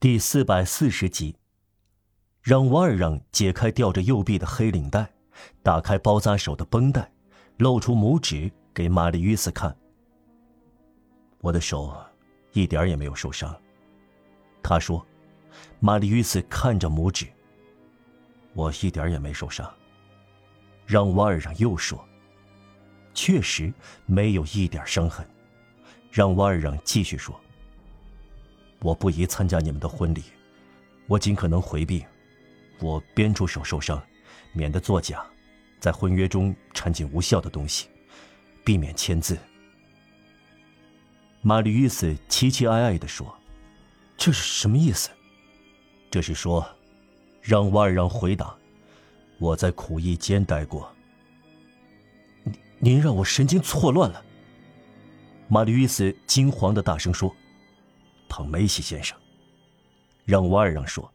[0.00, 1.34] 第四百四十集，
[2.40, 5.10] 让瓦尔让解开吊着右臂的黑领带，
[5.60, 7.10] 打开包扎手的绷带，
[7.56, 9.76] 露出拇指给玛丽·约斯看。
[11.40, 11.92] 我的手
[12.52, 13.52] 一点也没有受伤，
[14.62, 15.04] 他说。
[15.80, 17.26] 玛丽·约斯看着拇指。
[18.54, 19.68] 我一点也没受伤。
[20.86, 22.08] 让瓦尔让又说。
[23.14, 23.74] 确实
[24.06, 25.28] 没有一点伤痕。
[26.12, 27.34] 让瓦尔让继续说。
[28.80, 30.22] 我不宜参加你们的婚礼，
[31.06, 32.04] 我尽可能回避。
[32.80, 34.00] 我编出手受伤，
[34.52, 35.26] 免得作假，
[35.80, 37.88] 在婚约中掺进无效的东西，
[38.64, 39.36] 避免签字。
[41.42, 43.36] 玛丽·伊斯期期哀哀地说
[44.16, 45.10] ：“这是什么意思？”
[46.08, 46.64] 这是说，
[47.42, 48.54] 让瓦尔让回答
[49.38, 50.88] ：“我在苦役间待过。”
[52.44, 54.24] 您您让我神经错乱了。
[55.48, 57.34] 玛丽·伊斯惊惶的大声说。
[58.28, 59.18] 彭梅西先生，
[60.24, 61.12] 让瓦尔让说：“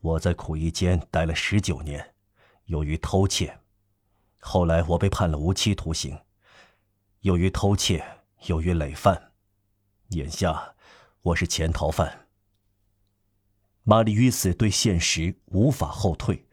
[0.00, 2.14] 我在苦役间待了十九年，
[2.66, 3.58] 由于偷窃，
[4.38, 6.18] 后来我被判了无期徒刑。
[7.20, 8.04] 由于偷窃，
[8.46, 9.32] 由于累犯，
[10.08, 10.74] 眼下
[11.22, 12.26] 我是潜逃犯。”
[13.84, 16.46] 玛丽·于此对现实无法后退，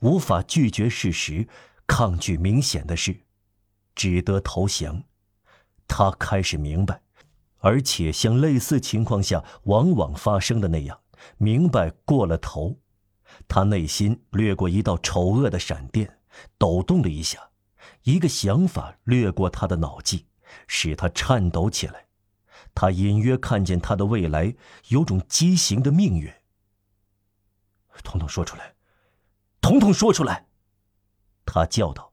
[0.00, 1.46] 无法拒绝事实，
[1.86, 3.20] 抗拒明显的事，
[3.94, 5.04] 只得投降。
[5.86, 7.02] 他开始明白。
[7.60, 11.00] 而且像类似情况下往往发生的那样，
[11.38, 12.78] 明白过了头，
[13.48, 16.18] 他内心掠过一道丑恶的闪电，
[16.58, 17.50] 抖动了一下，
[18.02, 20.26] 一个想法掠过他的脑际，
[20.66, 22.06] 使他颤抖起来。
[22.74, 24.54] 他隐约看见他的未来
[24.88, 26.32] 有种畸形的命运。
[28.02, 28.74] 统统说出来，
[29.60, 30.46] 统统说出来！
[31.44, 32.12] 他叫道：“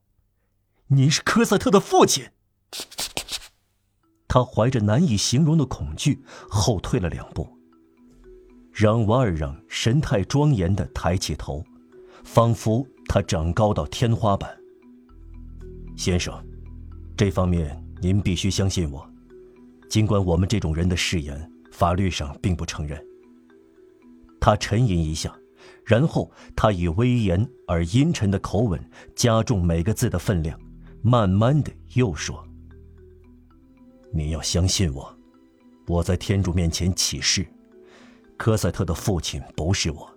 [0.88, 2.32] 您是科赛特的父亲。”
[4.28, 7.48] 他怀着难以形容的恐惧后退了两步。
[8.72, 11.64] 让瓦尔让神态庄严的抬起头，
[12.24, 14.56] 仿佛他长高到天花板。
[15.96, 16.32] 先生，
[17.16, 19.10] 这方面您必须相信我，
[19.90, 23.04] 尽管我们这种人的誓言法律上并不承认。
[24.40, 25.36] 他沉吟一下，
[25.84, 28.80] 然后他以威严而阴沉的口吻
[29.16, 30.60] 加重每个字的分量，
[31.02, 32.47] 慢慢的又说。
[34.18, 35.16] 你要相信我，
[35.86, 37.46] 我在天主面前起誓，
[38.36, 40.12] 科赛特的父亲不是我，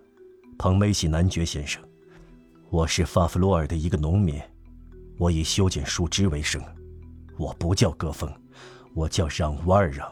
[0.57, 1.79] 彭梅西男爵先生，
[2.71, 4.41] 我是法弗洛尔的一个农民，
[5.19, 6.59] 我以修剪树枝为生，
[7.37, 8.27] 我不叫戈峰，
[8.95, 10.11] 我叫让瓦尔让，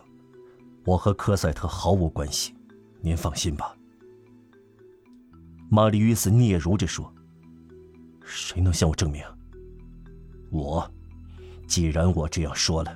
[0.85, 2.53] 我和科赛特毫无关系，
[3.01, 3.75] 您放心吧。
[5.67, 7.11] 玛丽·约斯嗫嚅着说
[8.23, 9.23] ：“谁能向我证明？”
[10.53, 10.88] 我，
[11.67, 12.95] 既然我这样说了。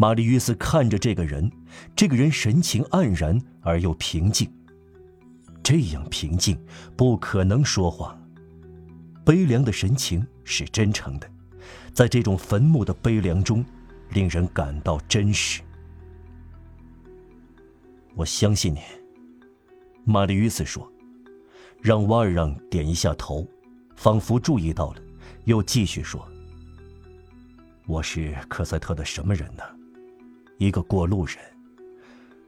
[0.00, 1.52] 玛丽·约斯看着这个人，
[1.94, 4.50] 这个人神情黯然而又平静。
[5.62, 6.58] 这样平静，
[6.96, 8.18] 不可能说谎。
[9.26, 11.30] 悲凉的神情是真诚的，
[11.92, 13.62] 在这种坟墓的悲凉中，
[14.08, 15.60] 令人感到真实。
[18.14, 18.80] 我相信你，
[20.06, 20.90] 玛丽·约斯说。
[21.82, 23.46] 让瓦尔让点一下头，
[23.96, 25.02] 仿佛注意到了，
[25.44, 26.26] 又继续说
[27.86, 29.62] ：“我是科赛特的什么人呢？”
[30.60, 31.36] 一个过路人。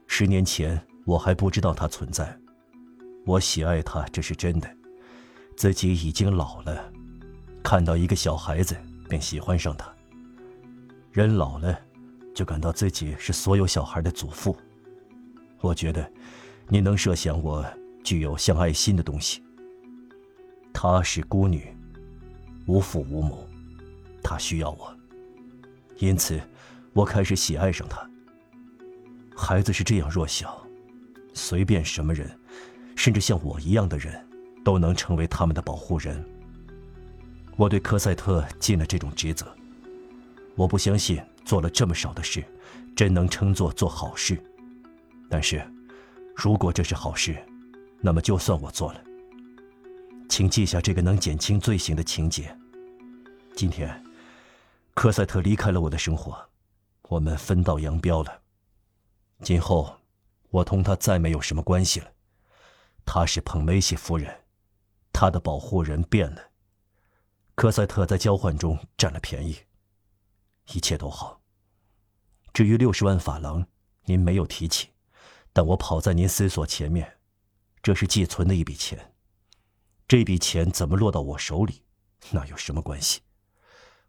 [0.05, 2.37] 十年前我还不知道他存在，
[3.25, 4.69] 我喜爱他，这是真的。
[5.57, 6.93] 自己已经老了，
[7.63, 8.77] 看到一个小孩子
[9.09, 9.91] 便喜欢上他。
[11.11, 11.75] 人老了，
[12.35, 14.55] 就感到自己是所有小孩的祖父。
[15.59, 16.07] 我觉得，
[16.67, 17.65] 你能设想我
[18.03, 19.41] 具有像爱心的东西。
[20.71, 21.75] 她是孤女，
[22.67, 23.49] 无父无母，
[24.21, 24.95] 她需要我，
[25.97, 26.39] 因此。
[26.93, 28.09] 我开始喜爱上他。
[29.35, 30.65] 孩子是这样弱小，
[31.33, 32.29] 随便什么人，
[32.95, 34.23] 甚至像我一样的人，
[34.63, 36.23] 都能成为他们的保护人。
[37.57, 39.45] 我对科赛特尽了这种职责。
[40.55, 42.43] 我不相信做了这么少的事，
[42.95, 44.37] 真能称作做好事。
[45.29, 45.63] 但是，
[46.35, 47.35] 如果这是好事，
[48.01, 49.01] 那么就算我做了。
[50.29, 52.55] 请记下这个能减轻罪行的情节。
[53.55, 54.03] 今天，
[54.93, 56.37] 科赛特离开了我的生活。
[57.09, 58.41] 我们分道扬镳了。
[59.41, 59.99] 今后，
[60.49, 62.11] 我同他再没有什么关系了。
[63.05, 64.45] 他是彭梅西夫人，
[65.11, 66.51] 他的保护人变了。
[67.55, 69.57] 科赛特在交换中占了便宜。
[70.73, 71.41] 一切都好。
[72.53, 73.67] 至于六十万法郎，
[74.05, 74.89] 您没有提起，
[75.51, 77.19] 但我跑在您思索前面。
[77.81, 79.13] 这是寄存的一笔钱。
[80.07, 81.83] 这笔钱怎么落到我手里，
[82.31, 83.21] 那有什么关系？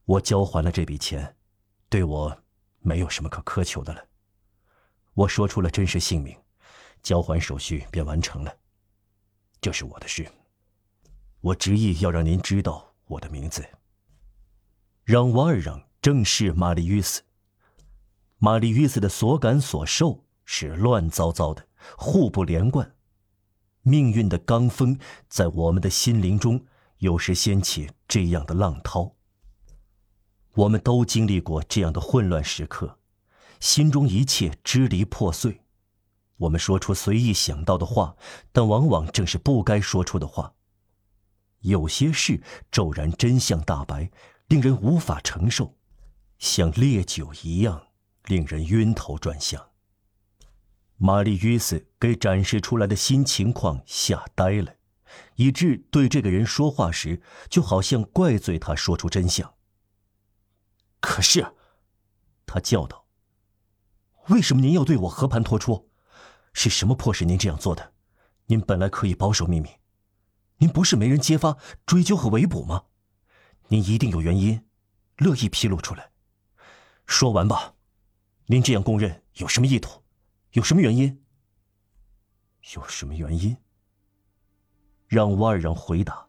[0.04, 1.36] 我交还了这笔钱，
[1.88, 2.43] 对我。
[2.84, 4.06] 没有什么可苛求的了。
[5.14, 6.36] 我说出了真实姓名，
[7.02, 8.54] 交还手续便完成了。
[9.60, 10.30] 这是我的事。
[11.40, 13.66] 我执意要让您知道我的名字。
[15.02, 17.22] 让瓦尔让正是玛丽约斯。
[18.36, 21.66] 玛丽约斯的所感所受是乱糟糟的，
[21.96, 22.94] 互不连贯。
[23.80, 24.98] 命运的罡风
[25.28, 26.66] 在我们的心灵中
[26.98, 29.14] 有时掀起这样的浪涛。
[30.54, 32.98] 我们都经历过这样的混乱时刻，
[33.58, 35.62] 心中一切支离破碎。
[36.36, 38.16] 我们说出随意想到的话，
[38.52, 40.54] 但往往正是不该说出的话。
[41.60, 44.10] 有些事骤然真相大白，
[44.48, 45.74] 令人无法承受，
[46.38, 47.88] 像烈酒一样，
[48.26, 49.70] 令人晕头转向。
[50.96, 54.76] 玛丽约斯给展示出来的新情况吓呆了，
[55.36, 59.52] 以致对这个人说话时，就好像怪罪他说出真相。
[61.24, 61.54] 是，
[62.46, 63.06] 他叫道
[64.28, 65.90] ：“为什么您要对我和盘托出？
[66.52, 67.94] 是什么迫使您这样做的？
[68.46, 69.70] 您本来可以保守秘密。”
[70.58, 72.84] 您不是没人揭发、追究和围捕吗？
[73.68, 74.64] 您一定有原因，
[75.16, 76.12] 乐意披露出来。
[77.06, 77.74] 说完吧，
[78.46, 80.04] 您这样供认有什么意图？
[80.52, 81.24] 有什么原因？
[82.74, 83.56] 有什么原因？
[85.08, 86.28] 让瓦尔让回答，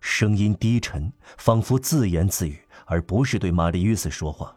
[0.00, 4.54] 声音低沉，仿佛自言自语，而不是对玛丽约斯说话。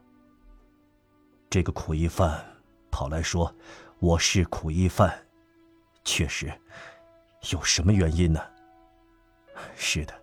[1.51, 2.43] 这个苦役犯
[2.89, 3.55] 跑来说
[4.01, 5.15] ：“我是苦役犯。”
[6.03, 6.51] 确实，
[7.51, 8.41] 有什么原因呢？
[9.75, 10.13] 是的，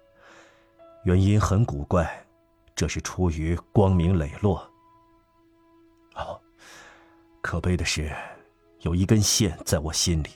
[1.04, 2.26] 原因很古怪，
[2.74, 4.58] 这是出于光明磊落。
[6.16, 6.38] 哦，
[7.40, 8.12] 可悲的是，
[8.80, 10.30] 有一根线在我心里，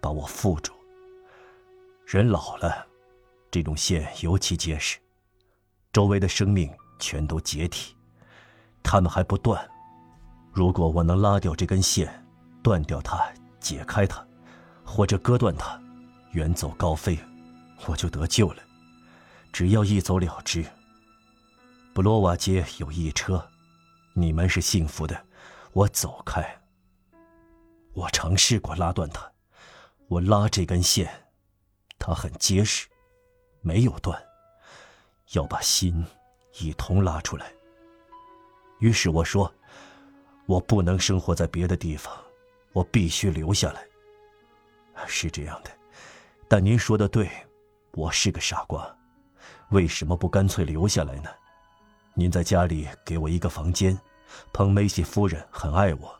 [0.00, 0.72] 把我缚住。
[2.06, 2.86] 人老了，
[3.50, 4.98] 这种线尤其结实，
[5.92, 7.96] 周围的生命全都解体，
[8.82, 9.68] 他们还不断。
[10.52, 12.24] 如果我能拉掉这根线，
[12.62, 13.18] 断掉它，
[13.58, 14.24] 解开它，
[14.84, 15.80] 或者割断它，
[16.32, 17.18] 远走高飞。
[17.86, 18.62] 我就得救了，
[19.52, 20.62] 只要一走了之。
[21.94, 23.42] 布罗瓦街有一车，
[24.12, 25.18] 你们是幸福的，
[25.72, 26.44] 我走开。
[27.94, 29.32] 我尝试过拉断它，
[30.08, 31.10] 我拉这根线，
[31.98, 32.86] 它很结实，
[33.62, 34.22] 没有断。
[35.32, 36.04] 要把心
[36.58, 37.52] 一同拉出来。
[38.80, 39.52] 于是我说，
[40.46, 42.12] 我不能生活在别的地方，
[42.72, 43.86] 我必须留下来。
[45.06, 45.70] 是这样的，
[46.48, 47.30] 但您说的对。
[47.94, 48.88] 我是个傻瓜，
[49.70, 51.28] 为什么不干脆留下来呢？
[52.14, 53.98] 您在家里给我一个房间，
[54.52, 56.14] 彭梅西夫人很爱我，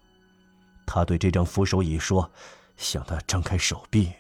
[0.84, 2.28] 她对这张扶手椅说，
[2.76, 4.12] 向他张开手臂。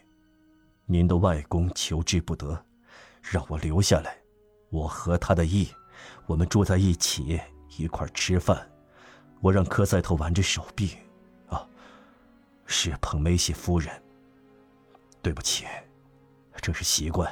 [0.86, 2.64] 您的外公求之不得，
[3.20, 4.16] 让我留下来，
[4.70, 5.68] 我合他的意，
[6.26, 7.40] 我们住在一起，
[7.76, 8.70] 一块吃饭。
[9.40, 10.96] 我让科赛特挽着手臂，
[11.48, 11.66] 啊，
[12.66, 14.02] 是彭梅西夫人。
[15.22, 15.66] 对不起。
[16.62, 17.30] 这是习惯。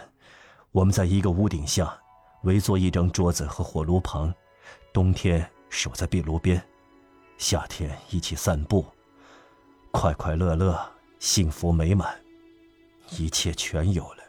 [0.73, 1.99] 我们在一个屋顶下，
[2.45, 4.33] 围坐一张桌子和火炉旁，
[4.93, 6.63] 冬天守在壁炉边，
[7.37, 8.87] 夏天一起散步，
[9.91, 10.81] 快快乐乐，
[11.19, 12.19] 幸福美满，
[13.19, 14.23] 一切全有了。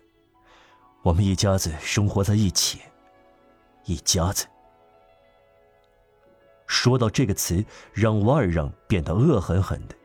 [1.01, 2.81] 我们一家子生活在一起，
[3.89, 4.45] 一家子。
[6.67, 9.95] 说到这个词，让瓦尔让变得恶狠狠的，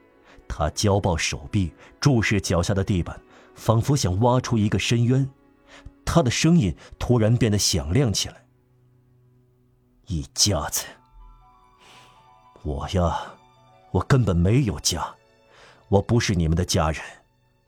[0.49, 3.21] 他交抱手臂，注视脚下的地板。
[3.55, 5.31] 仿佛想挖出一个深渊，
[6.05, 8.45] 他的声音突然变得响亮起来。
[10.07, 10.85] 一家子，
[12.65, 13.17] 我呀，
[13.93, 15.15] 我根本没有家，
[15.89, 17.01] 我不是你们的家人，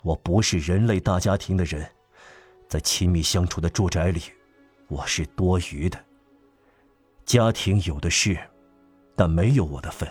[0.03, 1.89] 我不是人类大家庭的人，
[2.69, 4.23] 在亲密相处的住宅里，
[4.89, 6.06] 我是多余的。
[7.27, 8.39] 家庭有的是，
[9.17, 10.09] 但没有我的份。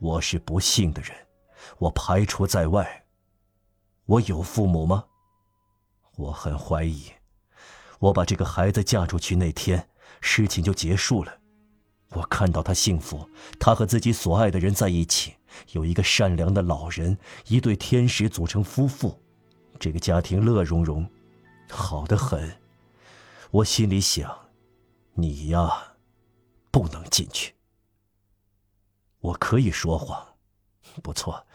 [0.00, 1.12] 我是不幸的人，
[1.78, 3.04] 我排除在外。
[4.06, 5.04] 我有父母吗？
[6.16, 7.04] 我很怀疑。
[8.00, 9.88] 我把这个孩子嫁出去那天，
[10.20, 11.32] 事情就结束了。
[12.08, 13.24] 我看到他幸福，
[13.60, 15.36] 他和自己所爱的人在一起，
[15.70, 19.16] 有一个善良的老人，一对天使组成夫妇，
[19.78, 21.08] 这个家庭乐融融，
[21.70, 22.50] 好得很。
[23.52, 24.36] 我心里想，
[25.14, 25.70] 你呀，
[26.70, 27.54] 不能进去。
[29.18, 30.36] 我可以说谎，
[31.02, 31.46] 不错，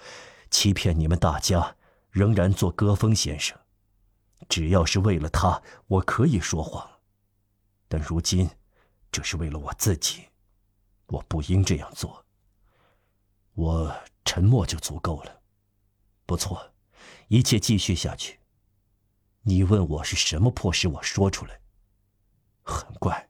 [0.50, 1.76] 欺骗你们大家。
[2.12, 3.60] 仍然做歌风先生，
[4.48, 7.02] 只要是为了他，我可以说谎。
[7.90, 8.50] 但如今，
[9.12, 10.30] 这是为了我自己，
[11.08, 12.26] 我不应这样做。
[13.56, 13.94] 我
[14.24, 15.42] 沉默就足够了。
[16.26, 16.72] 不错，
[17.28, 18.40] 一切继续下去。
[19.42, 21.60] 你问我是什么迫使我说出来？
[22.64, 23.25] 很怪，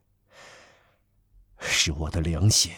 [1.68, 2.72] 是我的良心。